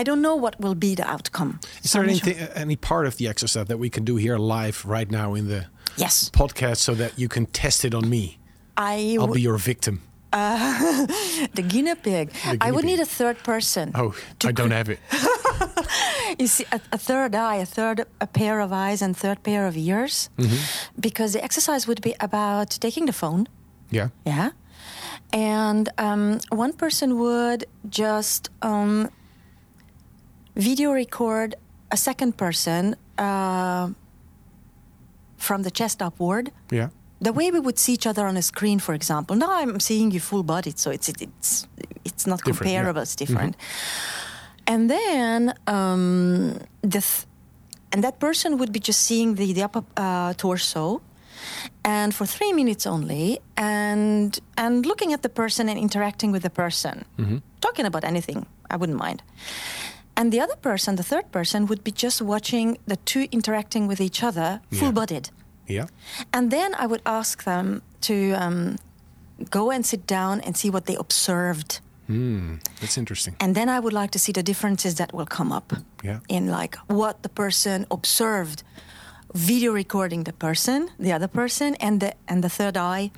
I 0.00 0.02
don't 0.02 0.20
know 0.20 0.34
what 0.36 0.54
will 0.60 0.74
be 0.74 0.94
the 0.94 1.04
outcome. 1.08 1.60
Is 1.82 1.90
So 1.90 1.98
there 2.00 2.08
I'm 2.10 2.16
sure. 2.16 2.28
anything, 2.30 2.48
any 2.62 2.76
part 2.76 3.06
of 3.06 3.16
the 3.16 3.28
exercise 3.28 3.66
that 3.66 3.78
we 3.78 3.88
can 3.90 4.04
do 4.04 4.16
here 4.16 4.36
live 4.38 4.84
right 4.84 5.10
now 5.10 5.34
in 5.34 5.48
the 5.48 5.66
Yes. 5.96 6.30
podcast 6.30 6.78
so 6.78 6.94
that 6.94 7.12
you 7.18 7.28
can 7.28 7.46
test 7.46 7.84
it 7.84 7.94
on 7.94 8.08
me? 8.08 8.38
I 8.76 9.16
I'll 9.20 9.28
be 9.32 9.40
your 9.40 9.56
victim. 9.58 10.00
the 10.32 11.64
guinea 11.68 11.94
pig. 11.94 12.30
I 12.44 12.56
guinea 12.56 12.72
would 12.72 12.82
pig. 12.84 12.90
need 12.90 13.00
a 13.00 13.06
third 13.06 13.36
person. 13.44 13.92
Oh, 13.94 14.14
I 14.44 14.52
don't 14.52 14.72
have 14.72 14.88
it. 14.90 14.98
You 16.38 16.48
see, 16.48 16.64
a, 16.72 16.80
a 16.92 16.98
third 16.98 17.34
eye, 17.36 17.56
a 17.62 17.66
third 17.66 18.04
a 18.20 18.26
pair 18.26 18.58
of 18.60 18.72
eyes, 18.72 19.02
and 19.02 19.16
third 19.16 19.42
pair 19.44 19.66
of 19.68 19.76
ears, 19.76 20.28
because 20.98 21.32
the 21.32 21.44
exercise 21.44 21.86
would 21.86 22.00
be 22.02 22.14
about 22.18 22.70
taking 22.80 23.06
the 23.06 23.12
phone, 23.12 23.46
Yeah. 23.90 24.08
yeah, 24.26 24.50
and 25.32 25.88
um, 25.98 26.40
one 26.50 26.72
person 26.72 27.18
would 27.20 27.66
just 27.88 28.50
um, 28.62 29.08
video 30.56 30.92
record 30.92 31.54
a 31.90 31.96
second 31.96 32.36
person 32.36 32.96
uh, 33.18 33.88
from 35.36 35.62
the 35.62 35.70
chest 35.70 36.02
upward. 36.02 36.50
Yeah. 36.70 36.88
The 37.20 37.32
way 37.32 37.50
we 37.50 37.60
would 37.60 37.78
see 37.78 37.92
each 37.94 38.06
other 38.06 38.26
on 38.26 38.36
a 38.36 38.42
screen, 38.42 38.78
for 38.78 38.94
example. 38.94 39.36
Now 39.36 39.52
I'm 39.52 39.80
seeing 39.80 40.10
you 40.10 40.20
full 40.20 40.42
bodied, 40.42 40.78
so 40.78 40.90
it's 40.90 41.08
it's 41.08 41.66
it's 42.04 42.26
not 42.26 42.42
Different, 42.44 42.70
yeah. 42.70 42.78
comparable. 42.78 43.02
It's 43.02 43.16
different. 43.16 43.56
And 44.66 44.90
then 44.90 45.54
um, 45.66 46.58
the 46.82 47.00
th- 47.00 47.26
and 47.92 48.02
that 48.02 48.18
person 48.18 48.58
would 48.58 48.72
be 48.72 48.80
just 48.80 49.00
seeing 49.00 49.36
the 49.36 49.52
the 49.52 49.62
upper 49.62 49.84
uh, 49.96 50.34
torso, 50.34 51.00
and 51.84 52.12
for 52.14 52.26
three 52.26 52.52
minutes 52.52 52.86
only, 52.86 53.38
and 53.56 54.38
and 54.56 54.84
looking 54.84 55.12
at 55.14 55.22
the 55.22 55.28
person 55.30 55.68
and 55.68 55.78
interacting 55.78 56.32
with 56.32 56.42
the 56.42 56.50
person, 56.50 57.04
talking 57.60 57.86
about 57.86 58.04
anything. 58.04 58.46
I 58.70 58.76
wouldn't 58.76 58.98
mind. 58.98 59.22
And 60.16 60.32
the 60.32 60.40
other 60.40 60.56
person, 60.56 60.96
the 60.96 61.02
third 61.02 61.30
person, 61.32 61.66
would 61.66 61.82
be 61.84 61.90
just 61.90 62.22
watching 62.22 62.78
the 62.86 62.96
two 63.04 63.26
interacting 63.32 63.88
with 63.88 64.00
each 64.00 64.22
other, 64.22 64.60
full 64.72 64.92
bodied. 64.92 65.30
Yeah. 65.68 65.86
And 66.32 66.50
then 66.50 66.74
I 66.74 66.86
would 66.86 67.02
ask 67.04 67.42
them 67.44 67.82
to 68.02 68.32
um, 68.32 68.76
go 69.50 69.70
and 69.70 69.84
sit 69.84 70.06
down 70.06 70.40
and 70.40 70.56
see 70.56 70.70
what 70.70 70.84
they 70.86 70.94
observed. 70.96 71.80
Hmm. 72.06 72.56
That's 72.80 72.98
interesting. 72.98 73.34
And 73.40 73.54
then 73.54 73.68
I 73.68 73.80
would 73.80 73.92
like 73.94 74.10
to 74.10 74.18
see 74.18 74.32
the 74.32 74.42
differences 74.42 74.94
that 74.96 75.12
will 75.14 75.26
come 75.26 75.50
up 75.56 75.72
Yeah. 76.02 76.18
in 76.28 76.48
like 76.48 76.76
what 76.86 77.22
the 77.22 77.28
person 77.30 77.86
observed, 77.90 78.62
video 79.34 79.72
recording 79.72 80.24
the 80.24 80.32
person, 80.32 80.90
the 80.98 81.12
other 81.12 81.28
person, 81.28 81.74
and 81.80 82.00
the 82.00 82.12
and 82.28 82.42
the 82.44 82.50
third 82.50 82.76
eye 82.76 83.10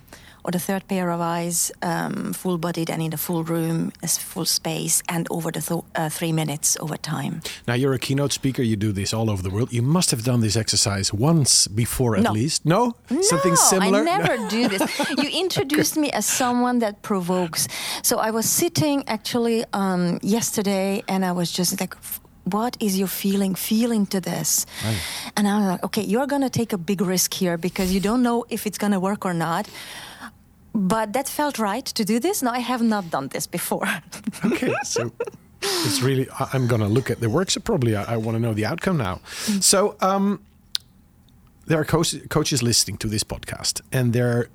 or 0.46 0.52
the 0.52 0.60
third 0.60 0.86
pair 0.86 1.10
of 1.10 1.20
eyes, 1.20 1.72
um, 1.82 2.32
full 2.32 2.56
bodied 2.56 2.88
and 2.88 3.02
in 3.02 3.12
a 3.12 3.16
full 3.16 3.42
room, 3.42 3.90
as 4.02 4.16
full 4.16 4.44
space, 4.44 5.02
and 5.08 5.26
over 5.28 5.50
the 5.50 5.60
th- 5.60 5.82
uh, 5.96 6.08
three 6.08 6.32
minutes 6.32 6.76
over 6.80 6.96
time. 6.96 7.40
Now 7.66 7.74
you're 7.74 7.94
a 7.94 7.98
keynote 7.98 8.32
speaker. 8.32 8.62
You 8.62 8.76
do 8.76 8.92
this 8.92 9.12
all 9.12 9.28
over 9.28 9.42
the 9.42 9.50
world. 9.50 9.72
You 9.72 9.82
must 9.82 10.10
have 10.12 10.22
done 10.22 10.40
this 10.40 10.56
exercise 10.56 11.12
once 11.12 11.66
before, 11.66 12.16
at 12.16 12.22
No. 12.22 12.32
least. 12.32 12.64
No, 12.64 12.94
something 13.22 13.54
no, 13.54 13.70
similar. 13.72 13.98
I 14.00 14.04
never 14.18 14.48
do 14.48 14.68
this. 14.68 14.82
You 15.18 15.28
introduced 15.44 15.96
me 15.96 16.10
as 16.12 16.24
someone 16.26 16.78
that 16.78 17.02
provokes. 17.02 17.66
So 18.02 18.18
I 18.18 18.30
was 18.30 18.46
sitting 18.48 19.02
actually 19.08 19.64
um, 19.72 20.18
yesterday, 20.22 21.02
and 21.08 21.24
I 21.24 21.32
was 21.32 21.50
just 21.50 21.80
like, 21.80 21.94
"What 22.44 22.76
is 22.78 22.96
your 22.96 23.08
feeling? 23.08 23.56
Feel 23.56 23.90
into 23.90 24.20
this." 24.20 24.66
And 25.36 25.48
I'm 25.48 25.66
like, 25.72 25.82
"Okay, 25.84 26.04
you're 26.12 26.28
gonna 26.28 26.50
take 26.50 26.72
a 26.72 26.78
big 26.78 27.00
risk 27.00 27.34
here 27.34 27.56
because 27.58 27.92
you 27.94 28.00
don't 28.00 28.22
know 28.22 28.44
if 28.48 28.66
it's 28.66 28.78
gonna 28.78 29.00
work 29.00 29.24
or 29.26 29.34
not." 29.34 29.66
But 30.76 31.14
that 31.14 31.26
felt 31.26 31.58
right 31.58 31.84
to 31.86 32.04
do 32.04 32.20
this. 32.20 32.42
No, 32.42 32.50
I 32.50 32.58
have 32.58 32.82
not 32.82 33.10
done 33.10 33.28
this 33.28 33.46
before. 33.46 33.88
okay, 34.44 34.74
so 34.84 35.10
it's 35.62 36.02
really. 36.02 36.28
I- 36.38 36.50
I'm 36.52 36.66
going 36.66 36.82
to 36.82 36.86
look 36.86 37.10
at 37.10 37.20
the 37.20 37.30
work. 37.30 37.50
So 37.50 37.60
probably 37.60 37.96
I, 37.96 38.14
I 38.14 38.16
want 38.18 38.36
to 38.36 38.40
know 38.40 38.52
the 38.52 38.66
outcome 38.66 38.98
now. 38.98 39.20
So 39.60 39.96
um, 40.00 40.40
there 41.64 41.80
are 41.80 41.84
coach, 41.84 42.14
coaches 42.28 42.62
listening 42.62 42.98
to 42.98 43.08
this 43.08 43.24
podcast, 43.24 43.80
and 43.90 44.12
there 44.12 44.48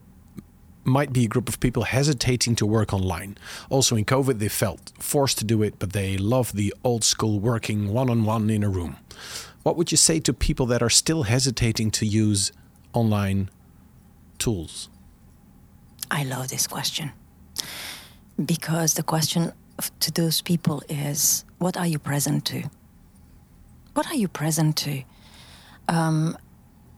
might 0.83 1.11
be 1.11 1.25
a 1.25 1.27
group 1.27 1.49
of 1.49 1.59
people 1.59 1.83
hesitating 1.83 2.55
to 2.57 2.67
work 2.67 2.93
online. 2.93 3.35
Also, 3.69 3.95
in 3.95 4.05
COVID, 4.05 4.37
they 4.37 4.47
felt 4.49 4.91
forced 4.99 5.39
to 5.39 5.45
do 5.45 5.63
it, 5.63 5.79
but 5.79 5.93
they 5.93 6.17
love 6.17 6.53
the 6.53 6.71
old 6.83 7.03
school 7.03 7.39
working 7.39 7.91
one 7.91 8.11
on 8.11 8.25
one 8.25 8.49
in 8.51 8.63
a 8.63 8.69
room. 8.69 8.97
What 9.63 9.75
would 9.75 9.91
you 9.91 9.97
say 9.97 10.19
to 10.19 10.33
people 10.33 10.67
that 10.67 10.83
are 10.83 10.89
still 10.89 11.23
hesitating 11.23 11.89
to 11.91 12.05
use 12.05 12.51
online 12.93 13.49
tools? 14.37 14.87
I 16.12 16.24
love 16.24 16.50
this 16.50 16.68
question 16.68 17.13
because 18.46 18.96
the 18.96 19.03
question 19.03 19.53
to 20.01 20.12
those 20.12 20.41
people 20.41 20.84
is 20.89 21.46
what 21.58 21.77
are 21.77 21.88
you 21.88 21.98
present 21.98 22.46
to? 22.46 22.63
What 23.94 24.08
are 24.08 24.15
you 24.15 24.27
present 24.27 24.75
to? 24.77 25.03
Um, 25.88 26.38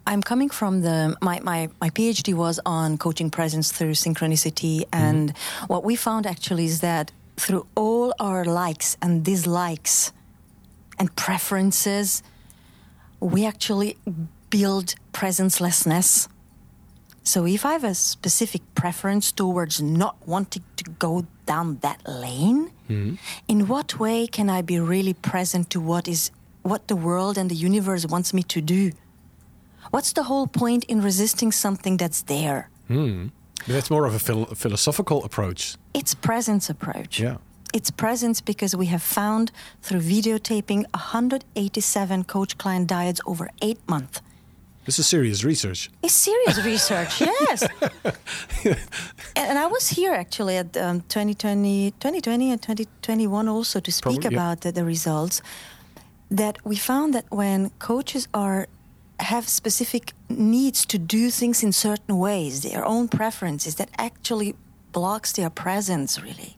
I'm 0.06 0.22
coming 0.22 0.50
from 0.50 0.82
the 0.82 1.16
my, 1.22 1.40
my 1.42 1.70
my 1.80 1.90
PhD 1.92 2.34
was 2.34 2.60
on 2.66 2.98
coaching 2.98 3.30
presence 3.30 3.72
through 3.72 3.92
synchronicity, 3.94 4.84
and 4.92 5.38
what 5.68 5.84
we 5.86 5.96
found 5.96 6.26
actually 6.26 6.66
is 6.66 6.82
that 6.82 7.12
through 7.38 7.66
all 7.76 8.14
our 8.20 8.44
likes 8.44 8.98
and 9.02 9.24
dislikes 9.24 10.12
and 11.00 11.16
preferences, 11.16 12.22
we 13.20 13.46
actually 13.46 13.98
build 14.50 14.96
presencelessness. 15.14 16.28
So 17.24 17.46
if 17.46 17.66
I 17.66 17.72
have 17.74 17.86
a 17.86 17.96
specific 17.96 18.62
preference 18.76 19.32
towards 19.32 19.82
not 19.82 20.16
wanting 20.28 20.64
to 20.76 20.84
go 21.00 21.26
down 21.46 21.78
that 21.82 22.02
lane, 22.08 22.72
hmm. 22.88 23.16
in 23.48 23.68
what 23.68 24.00
way 24.00 24.28
can 24.28 24.50
I 24.50 24.62
be 24.62 24.80
really 24.80 25.14
present 25.14 25.70
to 25.70 25.80
what 25.80 26.08
is 26.08 26.32
what 26.64 26.88
the 26.88 26.96
world 26.96 27.38
and 27.38 27.50
the 27.50 27.56
universe 27.56 28.06
wants 28.06 28.34
me 28.34 28.44
to 28.44 28.62
do? 28.62 28.92
What's 29.92 30.14
the 30.14 30.24
whole 30.24 30.48
point 30.48 30.84
in 30.86 31.02
resisting 31.02 31.52
something 31.52 31.98
that's 31.98 32.24
there? 32.24 32.70
Hmm. 32.88 33.28
That's 33.68 33.90
more 33.90 34.06
of 34.06 34.14
a 34.14 34.20
phil- 34.20 34.54
philosophical 34.56 35.24
approach. 35.24 35.76
It's 35.94 36.14
presence 36.14 36.70
approach. 36.70 37.20
Yeah. 37.20 37.38
It's 37.74 37.90
presence 37.90 38.42
because 38.42 38.76
we 38.76 38.88
have 38.88 39.02
found 39.02 39.52
through 39.82 40.02
videotaping 40.02 40.86
187 40.94 42.26
coach 42.26 42.58
client 42.58 42.90
dyads 42.90 43.20
over 43.26 43.50
eight 43.62 43.80
months. 43.88 44.22
This 44.86 45.00
is 45.00 45.08
serious 45.08 45.44
research. 45.44 45.90
It's 46.02 46.14
serious 46.14 46.64
research, 46.64 47.22
yes. 47.22 47.64
and, 49.36 49.58
I 49.58 49.68
was 49.68 49.88
here 49.90 50.14
actually 50.14 50.58
at 50.58 50.76
um, 50.76 51.02
2020, 51.08 51.92
2020 51.92 52.52
and 52.52 52.62
2021 52.62 53.48
also 53.48 53.80
to 53.80 53.92
speak 53.92 54.22
Probably, 54.22 54.36
yeah. 54.36 54.38
about 54.38 54.62
the, 54.62 54.72
the 54.74 54.84
results. 54.84 55.42
That 56.30 56.58
we 56.66 56.76
found 56.76 57.14
that 57.14 57.26
when 57.30 57.70
coaches 57.80 58.28
are 58.34 58.68
have 59.20 59.48
specific 59.48 60.14
needs 60.28 60.86
to 60.88 60.98
do 60.98 61.30
things 61.30 61.64
in 61.64 61.72
certain 61.72 62.18
ways, 62.18 62.64
their 62.64 62.84
own 62.84 63.08
preferences, 63.08 63.76
that 63.76 63.90
actually 63.98 64.56
blocks 64.92 65.32
their 65.32 65.50
presence 65.50 66.22
really. 66.22 66.58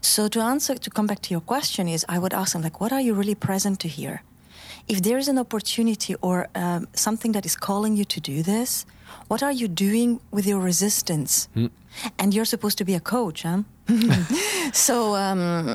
So 0.00 0.28
to 0.28 0.40
answer, 0.40 0.74
to 0.74 0.90
come 0.90 1.06
back 1.06 1.20
to 1.22 1.30
your 1.30 1.42
question, 1.42 1.86
is 1.86 2.04
I 2.08 2.18
would 2.18 2.34
ask 2.34 2.54
them 2.54 2.62
like, 2.62 2.80
what 2.80 2.92
are 2.92 3.00
you 3.00 3.14
really 3.14 3.34
present 3.34 3.78
to 3.80 3.88
here? 3.88 4.22
If 4.88 5.00
there 5.02 5.18
is 5.18 5.28
an 5.28 5.38
opportunity 5.38 6.14
or 6.20 6.46
um, 6.54 6.86
something 6.94 7.32
that 7.32 7.44
is 7.44 7.56
calling 7.56 7.96
you 7.96 8.04
to 8.04 8.20
do 8.20 8.42
this, 8.42 8.86
what 9.28 9.42
are 9.42 9.52
you 9.52 9.68
doing 9.68 10.20
with 10.30 10.46
your 10.46 10.60
resistance? 10.60 11.48
And 12.18 12.34
you're 12.34 12.44
supposed 12.44 12.78
to 12.78 12.84
be 12.84 12.94
a 12.94 13.00
coach, 13.00 13.42
huh? 13.42 13.62
so 14.72 15.14
um, 15.16 15.66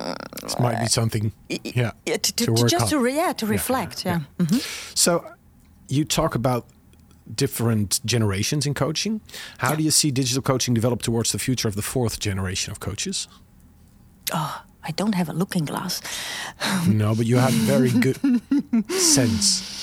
This 0.41 0.59
might 0.59 0.79
be 0.79 0.87
something, 0.87 1.31
yeah, 1.49 1.91
yeah, 2.05 2.17
to, 2.17 2.33
to, 2.35 2.45
to 2.45 2.67
just 2.67 2.83
on. 2.83 2.89
to 2.89 2.99
re- 2.99 3.15
yeah 3.15 3.33
to 3.33 3.45
reflect, 3.45 4.05
yeah. 4.05 4.19
Mhm. 4.37 4.61
So, 4.95 5.23
you 5.87 6.05
talk 6.05 6.35
about 6.35 6.65
different 7.35 7.99
generations 8.05 8.65
in 8.65 8.73
coaching. 8.73 9.21
How 9.57 9.75
do 9.75 9.83
you 9.83 9.91
see 9.91 10.11
digital 10.11 10.41
coaching 10.41 10.73
develop 10.75 11.01
towards 11.01 11.31
the 11.31 11.39
future 11.39 11.67
of 11.69 11.75
the 11.75 11.81
fourth 11.81 12.19
generation 12.19 12.71
of 12.71 12.79
coaches? 12.79 13.27
Oh, 14.33 14.61
I 14.83 14.91
don't 14.91 15.13
have 15.15 15.29
a 15.29 15.33
looking 15.33 15.65
glass. 15.65 16.01
no, 16.87 17.13
but 17.15 17.25
you 17.25 17.37
have 17.37 17.53
very 17.53 17.91
good 17.91 18.17
sense. 18.91 19.79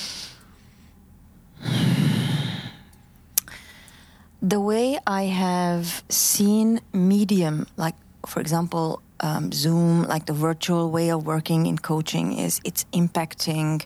the 4.41 4.59
way 4.59 4.97
I 5.05 5.23
have 5.23 6.03
seen 6.09 6.79
medium, 6.93 7.67
like 7.77 7.95
for 8.25 8.39
example, 8.39 9.01
um, 9.19 9.51
Zoom, 9.51 10.03
like 10.03 10.25
the 10.25 10.33
virtual 10.33 10.91
way 10.91 11.09
of 11.09 11.25
working 11.25 11.65
in 11.65 11.77
coaching, 11.77 12.37
is 12.37 12.61
it's 12.63 12.85
impacting 12.93 13.85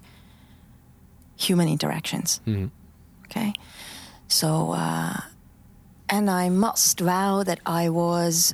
human 1.35 1.67
interactions. 1.67 2.39
Okay, 3.25 3.53
so 4.27 4.73
uh, 4.73 5.17
and 6.09 6.29
I 6.29 6.49
must 6.49 6.99
vow 6.99 7.43
that 7.43 7.59
I 7.65 7.89
was 7.89 8.53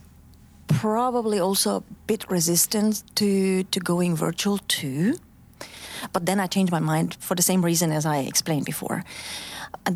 probably 0.70 1.40
also 1.40 1.78
a 1.78 1.84
bit 2.08 2.30
resistant 2.30 3.04
to 3.16 3.64
to 3.64 3.80
going 3.80 4.16
virtual 4.16 4.60
too. 4.68 5.16
But 6.14 6.26
then 6.26 6.40
I 6.40 6.48
changed 6.48 6.72
my 6.72 6.80
mind 6.80 7.18
for 7.20 7.36
the 7.36 7.42
same 7.42 7.66
reason 7.66 7.92
as 7.92 8.06
I 8.06 8.20
explained 8.20 8.66
before. 8.66 9.04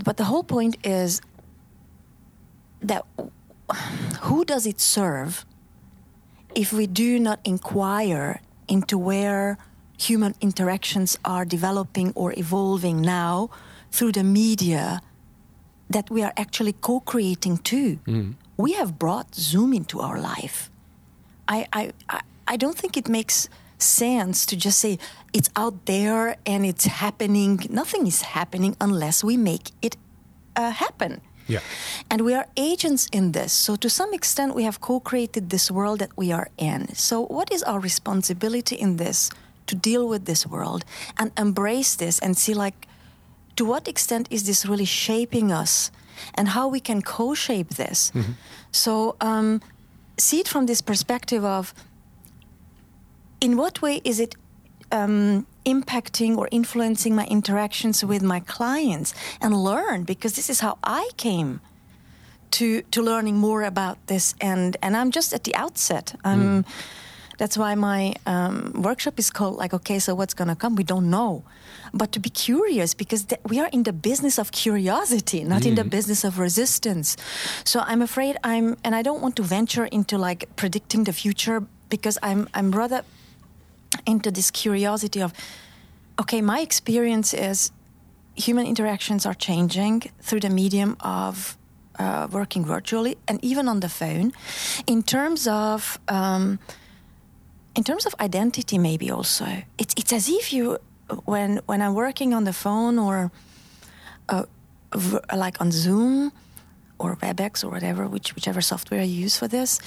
But 0.03 0.17
the 0.17 0.25
whole 0.25 0.43
point 0.43 0.75
is 0.83 1.21
that 2.81 3.05
who 4.21 4.43
does 4.43 4.65
it 4.65 4.81
serve 4.81 5.45
if 6.55 6.73
we 6.73 6.85
do 6.87 7.19
not 7.19 7.39
inquire 7.45 8.41
into 8.67 8.97
where 8.97 9.57
human 9.97 10.35
interactions 10.41 11.17
are 11.23 11.45
developing 11.45 12.11
or 12.15 12.33
evolving 12.37 13.01
now 13.01 13.49
through 13.91 14.11
the 14.11 14.23
media 14.23 15.01
that 15.89 16.09
we 16.09 16.23
are 16.23 16.33
actually 16.35 16.73
co-creating 16.73 17.57
too 17.57 17.99
mm. 18.05 18.33
We 18.63 18.71
have 18.79 18.91
brought 19.03 19.29
zoom 19.35 19.73
into 19.73 19.95
our 19.99 20.19
life 20.33 20.57
I, 21.55 21.67
I, 21.79 21.83
I, 22.53 22.55
don't 22.55 22.77
think 22.81 22.95
it 22.95 23.09
makes 23.09 23.49
sense 23.77 24.45
to 24.45 24.55
just 24.55 24.79
say 24.79 24.97
it's 25.37 25.49
out 25.63 25.77
there 25.85 26.37
and 26.45 26.65
it's 26.71 26.85
happening 26.85 27.51
nothing 27.69 28.07
is 28.07 28.21
happening 28.21 28.73
unless 28.79 29.17
we 29.29 29.35
make 29.51 29.65
it 29.81 29.97
uh, 30.55 30.71
happen 30.83 31.19
Yeah. 31.47 31.59
and 32.09 32.21
we 32.21 32.33
are 32.39 32.47
agents 32.55 33.07
in 33.11 33.33
this. 33.33 33.51
So, 33.51 33.75
to 33.75 33.89
some 33.89 34.13
extent, 34.13 34.55
we 34.55 34.63
have 34.63 34.77
co 34.79 34.99
created 35.09 35.49
this 35.49 35.69
world 35.69 35.99
that 35.99 36.13
we 36.15 36.31
are 36.31 36.47
in. 36.57 36.79
So, 36.95 37.15
what 37.37 37.51
is 37.51 37.61
our 37.63 37.81
responsibility 37.89 38.75
in 38.85 38.95
this 38.95 39.29
to 39.67 39.75
deal 39.75 40.07
with 40.07 40.23
this 40.23 40.47
world 40.47 40.81
and 41.19 41.31
embrace 41.37 41.95
this 42.03 42.19
and 42.23 42.37
see, 42.37 42.53
like, 42.65 42.87
to 43.57 43.65
what 43.65 43.87
extent 43.87 44.27
is 44.31 44.41
this 44.43 44.65
really 44.65 44.85
shaping 44.85 45.51
us 45.51 45.91
and 46.35 46.49
how 46.49 46.67
we 46.67 46.79
can 46.79 47.01
co 47.01 47.33
shape 47.33 47.69
this? 47.75 48.11
So, 48.71 49.15
um, 49.21 49.61
see 50.17 50.39
it 50.39 50.47
from 50.47 50.65
this 50.65 50.81
perspective 50.81 51.43
of 51.43 51.73
in 53.41 53.57
what 53.57 53.81
way 53.81 54.01
is 54.03 54.19
it 54.19 54.35
um, 54.91 55.45
impacting 55.65 56.37
or 56.37 56.47
influencing 56.51 57.15
my 57.15 57.25
interactions 57.25 58.03
with 58.03 58.21
my 58.21 58.39
clients 58.39 59.13
and 59.41 59.53
learn 59.53 60.03
because 60.03 60.33
this 60.35 60.49
is 60.49 60.59
how 60.59 60.77
I 60.83 61.09
came 61.17 61.59
to 62.51 62.83
to 62.91 63.01
learning 63.01 63.37
more 63.37 63.63
about 63.63 63.97
this 64.07 64.35
and 64.39 64.77
and 64.81 64.95
I'm 64.95 65.11
just 65.11 65.33
at 65.33 65.43
the 65.43 65.55
outset. 65.55 66.15
I'm 66.23 66.65
That's 67.37 67.57
why 67.57 67.75
my 67.75 68.13
um, 68.25 68.71
workshop 68.75 69.19
is 69.19 69.29
called 69.29 69.57
like, 69.57 69.73
okay, 69.73 69.99
so 69.99 70.15
what's 70.15 70.33
going 70.33 70.49
to 70.49 70.55
come? 70.55 70.75
We 70.75 70.83
don't 70.83 71.09
know. 71.09 71.43
But 71.93 72.11
to 72.13 72.19
be 72.19 72.29
curious 72.29 72.93
because 72.93 73.25
th- 73.25 73.41
we 73.47 73.59
are 73.59 73.69
in 73.71 73.83
the 73.83 73.93
business 73.93 74.37
of 74.37 74.51
curiosity, 74.51 75.43
not 75.43 75.61
mm. 75.63 75.69
in 75.69 75.75
the 75.75 75.83
business 75.83 76.23
of 76.23 76.39
resistance. 76.39 77.17
So 77.63 77.79
I'm 77.81 78.01
afraid 78.01 78.37
I'm, 78.43 78.77
and 78.83 78.95
I 78.95 79.01
don't 79.01 79.21
want 79.21 79.35
to 79.37 79.43
venture 79.43 79.85
into 79.85 80.17
like 80.17 80.55
predicting 80.55 81.03
the 81.05 81.13
future 81.13 81.63
because 81.89 82.17
I'm, 82.23 82.47
I'm 82.53 82.71
rather 82.71 83.03
into 84.05 84.31
this 84.31 84.51
curiosity 84.51 85.21
of, 85.21 85.33
okay, 86.19 86.41
my 86.41 86.61
experience 86.61 87.33
is 87.33 87.71
human 88.35 88.65
interactions 88.65 89.25
are 89.25 89.35
changing 89.35 90.01
through 90.21 90.39
the 90.39 90.49
medium 90.49 90.97
of 90.99 91.57
uh, 91.99 92.27
working 92.31 92.65
virtually 92.65 93.17
and 93.27 93.43
even 93.43 93.67
on 93.67 93.79
the 93.79 93.89
phone. 93.89 94.33
In 94.87 95.03
terms 95.03 95.47
of 95.47 95.99
um, 96.07 96.59
in 97.75 97.83
terms 97.83 98.05
of 98.05 98.15
identity, 98.19 98.77
maybe 98.77 99.09
also 99.11 99.45
it's 99.77 99.93
it's 99.97 100.13
as 100.13 100.29
if 100.29 100.53
you 100.53 100.77
when 101.25 101.59
when 101.65 101.81
I'm 101.81 101.93
working 101.93 102.33
on 102.33 102.43
the 102.43 102.53
phone 102.53 102.99
or 102.99 103.31
uh, 104.29 104.43
v- 104.95 105.19
like 105.35 105.59
on 105.59 105.71
Zoom 105.71 106.31
or 106.99 107.15
WebEx 107.17 107.63
or 107.63 107.69
whatever, 107.69 108.07
which 108.07 108.35
whichever 108.35 108.61
software 108.61 109.01
I 109.01 109.03
use 109.03 109.37
for 109.37 109.47
this, 109.47 109.79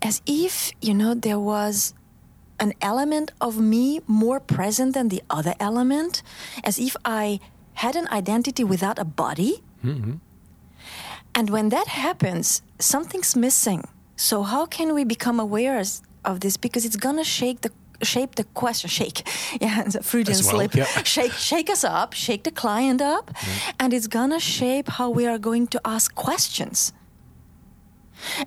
as 0.00 0.22
if 0.26 0.72
you 0.80 0.94
know 0.94 1.14
there 1.14 1.38
was 1.38 1.94
an 2.60 2.72
element 2.80 3.32
of 3.40 3.58
me 3.58 4.00
more 4.06 4.38
present 4.38 4.94
than 4.94 5.08
the 5.08 5.22
other 5.28 5.54
element, 5.58 6.22
as 6.62 6.78
if 6.78 6.96
I 7.04 7.40
had 7.74 7.96
an 7.96 8.06
identity 8.08 8.62
without 8.62 8.98
a 8.98 9.04
body. 9.04 9.62
Mm-hmm. 9.84 10.14
And 11.34 11.50
when 11.50 11.70
that 11.70 11.88
happens, 11.88 12.62
something's 12.78 13.34
missing. 13.34 13.88
So 14.16 14.42
how 14.42 14.66
can 14.66 14.94
we 14.94 15.04
become 15.04 15.40
aware 15.40 15.82
of 16.24 16.40
this? 16.40 16.56
Because 16.56 16.84
it's 16.84 16.96
gonna 16.96 17.24
shake 17.24 17.62
the 17.62 17.70
shape 18.04 18.34
the 18.34 18.42
question 18.42 18.90
shake 18.90 19.22
yeah 19.60 19.82
it's 19.86 19.94
a 19.94 20.02
freudian 20.02 20.36
well, 20.38 20.50
slip 20.50 20.74
yeah. 20.74 20.84
shake 21.04 21.30
shake 21.32 21.70
us 21.70 21.84
up 21.84 22.12
shake 22.12 22.42
the 22.42 22.50
client 22.50 23.00
up 23.00 23.32
mm. 23.32 23.74
and 23.78 23.92
it's 23.92 24.08
gonna 24.08 24.40
shape 24.40 24.88
how 24.88 25.08
we 25.08 25.24
are 25.24 25.38
going 25.38 25.68
to 25.68 25.80
ask 25.84 26.12
questions 26.16 26.92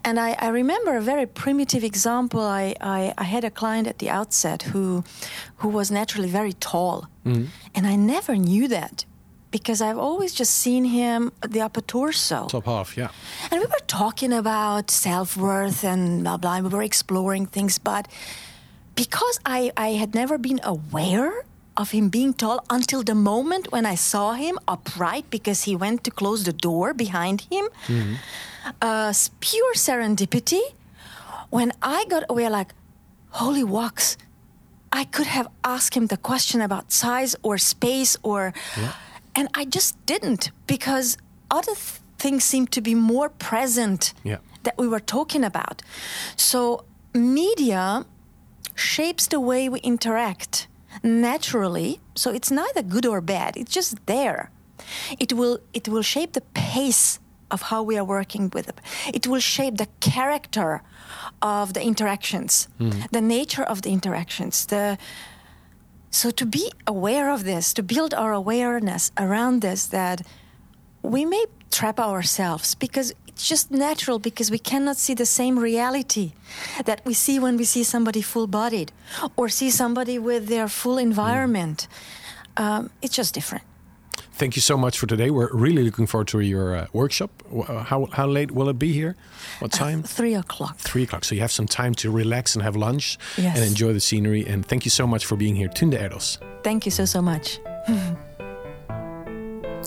and 0.03 0.19
I, 0.19 0.35
I, 0.39 0.47
remember 0.49 0.95
a 0.95 1.01
very 1.01 1.25
primitive 1.25 1.83
example. 1.83 2.41
I, 2.41 2.75
I, 2.79 3.13
I, 3.17 3.23
had 3.23 3.43
a 3.43 3.51
client 3.51 3.87
at 3.87 3.99
the 3.99 4.09
outset 4.09 4.63
who, 4.63 5.03
who 5.57 5.67
was 5.67 5.91
naturally 5.91 6.29
very 6.29 6.53
tall. 6.53 7.09
Mm. 7.25 7.47
And 7.73 7.85
I 7.85 7.95
never 7.95 8.37
knew 8.37 8.67
that 8.69 9.05
because 9.55 9.81
I've 9.81 9.97
always 9.97 10.33
just 10.33 10.53
seen 10.53 10.83
him 10.83 11.31
the 11.47 11.61
upper 11.61 11.79
torso. 11.79 12.47
Top 12.47 12.65
half, 12.65 12.97
yeah. 12.97 13.11
And 13.49 13.61
we 13.61 13.67
were 13.67 13.85
talking 13.87 14.33
about 14.33 14.91
self 14.91 15.37
worth 15.37 15.81
and 15.85 16.23
blah, 16.23 16.35
blah. 16.35 16.59
We 16.59 16.67
were 16.67 16.83
exploring 16.83 17.45
things. 17.45 17.79
But 17.79 18.09
because 18.95 19.39
I, 19.45 19.71
I 19.77 19.89
had 20.01 20.13
never 20.13 20.37
been 20.37 20.59
aware 20.61 21.45
of 21.77 21.91
him 21.91 22.09
being 22.09 22.33
tall 22.33 22.65
until 22.69 23.01
the 23.01 23.15
moment 23.15 23.71
when 23.71 23.85
I 23.85 23.95
saw 23.95 24.33
him 24.33 24.59
upright 24.67 25.29
because 25.29 25.63
he 25.63 25.73
went 25.73 26.03
to 26.03 26.11
close 26.11 26.43
the 26.43 26.51
door 26.67 26.93
behind 26.93 27.47
him. 27.49 27.65
Mm-hmm. 27.87 28.15
Uh, 28.81 29.13
pure 29.39 29.73
serendipity. 29.75 30.65
When 31.49 31.71
I 31.81 32.03
got 32.09 32.23
aware, 32.29 32.49
like, 32.49 32.73
holy 33.29 33.63
walks, 33.63 34.17
I 34.91 35.05
could 35.05 35.27
have 35.27 35.47
asked 35.63 35.95
him 35.95 36.07
the 36.07 36.17
question 36.17 36.59
about 36.59 36.91
size 36.91 37.37
or 37.41 37.57
space 37.57 38.17
or. 38.21 38.53
Yeah. 38.75 38.91
And 39.35 39.49
I 39.53 39.65
just 39.65 39.93
didn't 40.05 40.51
because 40.67 41.17
other 41.51 41.73
th- 41.73 41.99
things 42.17 42.43
seemed 42.43 42.71
to 42.71 42.81
be 42.81 42.95
more 42.95 43.29
present 43.29 44.13
yeah. 44.23 44.37
that 44.63 44.77
we 44.77 44.87
were 44.87 44.99
talking 44.99 45.43
about. 45.43 45.81
So, 46.35 46.85
media 47.13 48.05
shapes 48.75 49.27
the 49.27 49.39
way 49.39 49.69
we 49.69 49.79
interact 49.79 50.67
naturally. 51.03 51.99
So 52.15 52.31
it's 52.31 52.51
neither 52.51 52.81
good 52.81 53.05
or 53.05 53.21
bad. 53.21 53.57
It's 53.57 53.71
just 53.71 54.05
there. 54.05 54.51
It 55.19 55.33
will 55.33 55.59
it 55.73 55.87
will 55.87 56.01
shape 56.01 56.33
the 56.33 56.41
pace 56.53 57.19
of 57.51 57.63
how 57.63 57.83
we 57.83 57.97
are 57.97 58.03
working 58.03 58.51
with 58.53 58.67
it. 58.67 58.81
It 59.13 59.27
will 59.27 59.39
shape 59.39 59.77
the 59.77 59.87
character 59.99 60.81
of 61.41 61.73
the 61.73 61.81
interactions, 61.81 62.67
mm. 62.79 63.09
the 63.11 63.21
nature 63.21 63.63
of 63.63 63.81
the 63.81 63.91
interactions. 63.91 64.65
The 64.65 64.97
so 66.15 66.31
to 66.31 66.45
be 66.45 66.71
aware 66.87 67.29
of 67.29 67.43
this, 67.43 67.73
to 67.73 67.83
build 67.83 68.13
our 68.13 68.31
awareness 68.31 69.11
around 69.17 69.61
this, 69.61 69.87
that 69.87 70.21
we 71.01 71.25
may 71.25 71.45
trap 71.71 71.99
ourselves 71.99 72.73
because 72.73 73.13
it's 73.27 73.45
just 73.45 73.69
natural 73.69 74.17
because 74.17 74.49
we 74.49 74.57
cannot 74.57 74.95
see 74.95 75.13
the 75.13 75.25
same 75.25 75.59
reality 75.59 76.31
that 76.85 77.01
we 77.05 77.13
see 77.13 77.37
when 77.37 77.57
we 77.57 77.65
see 77.65 77.83
somebody 77.83 78.21
full 78.21 78.47
bodied 78.47 78.93
or 79.35 79.49
see 79.49 79.69
somebody 79.69 80.17
with 80.17 80.47
their 80.47 80.69
full 80.69 80.97
environment. 80.97 81.87
Mm. 82.57 82.63
Um, 82.63 82.89
it's 83.01 83.13
just 83.13 83.33
different. 83.33 83.65
Thank 84.37 84.57
you 84.57 84.61
so 84.61 84.77
much 84.77 84.99
for 84.99 85.07
today. 85.07 85.29
We're 85.29 85.49
really 85.53 85.83
looking 85.83 86.07
forward 86.07 86.27
to 86.27 86.41
your 86.41 86.75
uh, 86.75 86.87
workshop. 86.91 87.29
Uh, 87.49 87.83
how, 87.83 88.07
how 88.11 88.27
late 88.27 88.51
will 88.51 88.67
it 88.67 88.77
be 88.77 88.91
here? 88.91 89.15
What 89.59 89.73
uh, 89.73 89.77
time? 89.77 89.99
Uh, 89.99 90.07
three 90.07 90.35
o'clock. 90.35 90.77
Three 90.77 91.03
o'clock. 91.03 91.23
So 91.23 91.35
you 91.35 91.41
have 91.41 91.53
some 91.53 91.67
time 91.67 91.93
to 91.95 92.11
relax 92.11 92.53
and 92.55 92.63
have 92.63 92.75
lunch 92.75 93.17
yes. 93.37 93.55
and 93.55 93.65
enjoy 93.65 93.93
the 93.93 94.01
scenery. 94.01 94.45
And 94.45 94.65
thank 94.65 94.83
you 94.83 94.91
so 94.91 95.07
much 95.07 95.25
for 95.25 95.37
being 95.37 95.55
here. 95.55 95.69
Tunde 95.69 95.97
Erdos. 95.97 96.37
Thank 96.63 96.83
you 96.85 96.91
so, 96.91 97.05
so 97.05 97.21
much. 97.21 97.59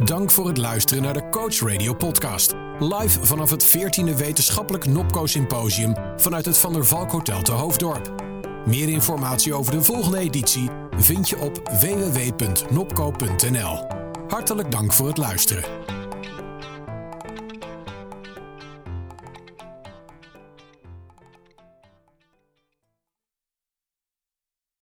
Dank 0.04 0.30
voor 0.30 0.46
het 0.46 0.56
luisteren 0.56 1.02
naar 1.02 1.14
de 1.14 1.28
Coach 1.28 1.60
Radio 1.60 1.94
podcast. 1.94 2.54
Live 2.78 3.24
vanaf 3.26 3.50
het 3.50 3.66
14e 3.66 4.16
Wetenschappelijk 4.16 4.86
Nopco 4.86 5.26
Symposium 5.26 5.94
vanuit 6.16 6.44
het 6.44 6.58
Van 6.58 6.72
der 6.72 6.86
Valk 6.86 7.10
Hotel 7.10 7.42
te 7.42 7.52
Hoofddorp. 7.52 8.14
Meer 8.66 8.88
informatie 8.88 9.54
over 9.54 9.72
de 9.72 9.82
volgende 9.82 10.18
editie 10.18 10.68
vind 10.96 11.28
je 11.28 11.38
op 11.38 11.68
www.nopco.nl. 11.80 12.96
Hartelijk 14.28 14.70
dank 14.70 14.92
voor 14.92 15.06
het 15.06 15.16
luisteren. 15.16 15.64